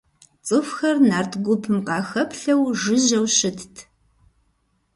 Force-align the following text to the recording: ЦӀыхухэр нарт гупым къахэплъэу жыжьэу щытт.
ЦӀыхухэр 0.45 0.97
нарт 1.09 1.33
гупым 1.45 1.77
къахэплъэу 1.87 2.61
жыжьэу 2.81 3.27
щытт. 3.37 3.75